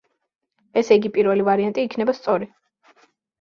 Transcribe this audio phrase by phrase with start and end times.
[0.81, 2.49] ესეიგი პირველი ვარიანტი იქნება სწორი.